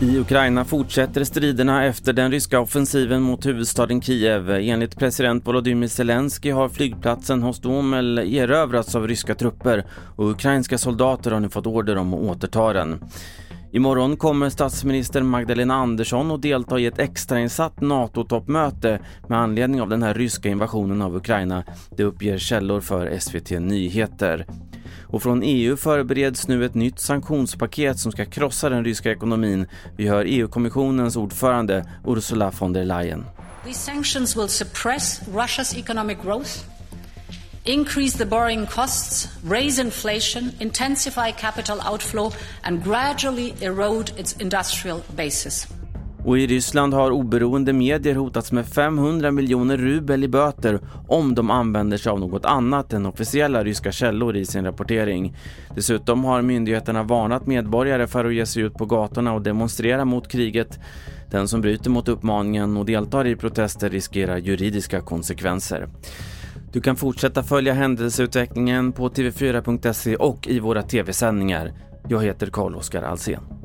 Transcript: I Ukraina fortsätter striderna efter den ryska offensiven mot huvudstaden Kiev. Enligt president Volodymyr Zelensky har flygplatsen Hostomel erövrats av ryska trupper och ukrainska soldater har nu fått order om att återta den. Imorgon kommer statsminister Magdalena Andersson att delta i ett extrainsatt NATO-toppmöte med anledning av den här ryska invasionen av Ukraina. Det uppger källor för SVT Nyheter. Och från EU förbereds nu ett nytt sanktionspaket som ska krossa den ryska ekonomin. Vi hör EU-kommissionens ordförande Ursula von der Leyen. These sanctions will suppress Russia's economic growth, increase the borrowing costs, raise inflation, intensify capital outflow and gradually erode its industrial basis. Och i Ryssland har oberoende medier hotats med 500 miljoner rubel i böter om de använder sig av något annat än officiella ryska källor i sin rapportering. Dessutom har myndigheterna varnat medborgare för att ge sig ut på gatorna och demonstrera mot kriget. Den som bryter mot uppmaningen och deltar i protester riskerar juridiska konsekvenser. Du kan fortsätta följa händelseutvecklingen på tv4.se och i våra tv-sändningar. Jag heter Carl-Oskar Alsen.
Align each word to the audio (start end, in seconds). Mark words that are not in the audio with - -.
I 0.00 0.18
Ukraina 0.18 0.64
fortsätter 0.64 1.24
striderna 1.24 1.84
efter 1.84 2.12
den 2.12 2.30
ryska 2.30 2.60
offensiven 2.60 3.22
mot 3.22 3.46
huvudstaden 3.46 4.02
Kiev. 4.02 4.50
Enligt 4.50 4.98
president 4.98 5.46
Volodymyr 5.46 5.88
Zelensky 5.88 6.50
har 6.50 6.68
flygplatsen 6.68 7.42
Hostomel 7.42 8.18
erövrats 8.18 8.94
av 8.94 9.08
ryska 9.08 9.34
trupper 9.34 9.84
och 10.16 10.30
ukrainska 10.30 10.78
soldater 10.78 11.30
har 11.30 11.40
nu 11.40 11.48
fått 11.48 11.66
order 11.66 11.96
om 11.96 12.14
att 12.14 12.20
återta 12.20 12.72
den. 12.72 13.00
Imorgon 13.72 14.16
kommer 14.16 14.50
statsminister 14.50 15.22
Magdalena 15.22 15.74
Andersson 15.74 16.30
att 16.30 16.42
delta 16.42 16.78
i 16.78 16.86
ett 16.86 16.98
extrainsatt 16.98 17.80
NATO-toppmöte 17.80 19.00
med 19.28 19.38
anledning 19.38 19.82
av 19.82 19.88
den 19.88 20.02
här 20.02 20.14
ryska 20.14 20.48
invasionen 20.48 21.02
av 21.02 21.16
Ukraina. 21.16 21.64
Det 21.96 22.04
uppger 22.04 22.38
källor 22.38 22.80
för 22.80 23.18
SVT 23.18 23.50
Nyheter. 23.50 24.46
Och 25.06 25.22
från 25.22 25.42
EU 25.42 25.76
förbereds 25.76 26.48
nu 26.48 26.64
ett 26.64 26.74
nytt 26.74 27.00
sanktionspaket 27.00 27.98
som 27.98 28.12
ska 28.12 28.24
krossa 28.24 28.68
den 28.68 28.84
ryska 28.84 29.10
ekonomin. 29.12 29.66
Vi 29.96 30.08
hör 30.08 30.24
EU-kommissionens 30.28 31.16
ordförande 31.16 31.84
Ursula 32.06 32.52
von 32.58 32.72
der 32.72 32.84
Leyen. 32.84 33.24
These 33.64 33.92
sanctions 33.92 34.36
will 34.36 34.48
suppress 34.48 35.20
Russia's 35.28 35.78
economic 35.78 36.18
growth, 36.22 36.50
increase 37.68 38.18
the 38.18 38.24
borrowing 38.24 38.66
costs, 38.66 39.28
raise 39.44 39.82
inflation, 39.82 40.52
intensify 40.60 41.30
capital 41.32 41.78
outflow 41.92 42.32
and 42.62 42.82
gradually 42.84 43.54
erode 43.60 44.12
its 44.16 44.36
industrial 44.40 45.02
basis. 45.16 45.68
Och 46.24 46.38
i 46.38 46.46
Ryssland 46.46 46.94
har 46.94 47.10
oberoende 47.10 47.72
medier 47.72 48.14
hotats 48.14 48.52
med 48.52 48.66
500 48.66 49.30
miljoner 49.30 49.76
rubel 49.76 50.24
i 50.24 50.28
böter 50.28 50.80
om 51.08 51.34
de 51.34 51.50
använder 51.50 51.96
sig 51.96 52.10
av 52.10 52.20
något 52.20 52.44
annat 52.44 52.92
än 52.92 53.06
officiella 53.06 53.64
ryska 53.64 53.92
källor 53.92 54.36
i 54.36 54.46
sin 54.46 54.64
rapportering. 54.64 55.36
Dessutom 55.74 56.24
har 56.24 56.42
myndigheterna 56.42 57.02
varnat 57.02 57.46
medborgare 57.46 58.06
för 58.06 58.24
att 58.24 58.34
ge 58.34 58.46
sig 58.46 58.62
ut 58.62 58.74
på 58.74 58.86
gatorna 58.86 59.32
och 59.32 59.42
demonstrera 59.42 60.04
mot 60.04 60.28
kriget. 60.28 60.78
Den 61.30 61.48
som 61.48 61.60
bryter 61.60 61.90
mot 61.90 62.08
uppmaningen 62.08 62.76
och 62.76 62.86
deltar 62.86 63.26
i 63.26 63.36
protester 63.36 63.90
riskerar 63.90 64.36
juridiska 64.36 65.00
konsekvenser. 65.00 65.88
Du 66.72 66.80
kan 66.80 66.96
fortsätta 66.96 67.42
följa 67.42 67.72
händelseutvecklingen 67.72 68.92
på 68.92 69.08
tv4.se 69.08 70.16
och 70.16 70.48
i 70.48 70.60
våra 70.60 70.82
tv-sändningar. 70.82 71.72
Jag 72.08 72.24
heter 72.24 72.46
Carl-Oskar 72.46 73.02
Alsen. 73.02 73.57